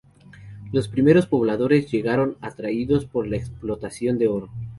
Los 0.71 0.87
primeros 0.87 1.27
pobladores 1.27 1.91
llegaron 1.91 2.35
atraídos 2.41 3.05
por 3.05 3.27
la 3.27 3.37
explotación 3.37 4.17
de 4.17 4.29
oro. 4.29 4.49